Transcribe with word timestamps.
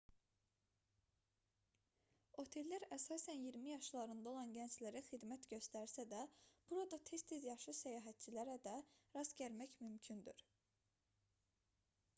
otellər 2.43 2.85
əsasən 2.97 3.43
iyirmi 3.43 3.69
yaşlarında 3.73 4.31
olan 4.33 4.55
gənclərə 4.57 5.03
xidmət 5.11 5.45
göstərsə 5.53 6.07
də 6.17 6.23
burada 6.73 7.01
tez-tez 7.13 7.47
yaşlı 7.51 7.77
səyahətçilərə 7.83 8.59
də 8.67 8.75
rast 9.19 9.37
gəlmək 9.45 9.77
mümkündür 9.87 10.45